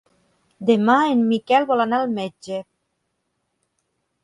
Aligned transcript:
Demà 0.69 0.95
en 1.09 1.21
Miquel 1.33 1.69
vol 1.73 1.85
anar 1.85 2.01
al 2.03 2.09
metge. 2.17 2.59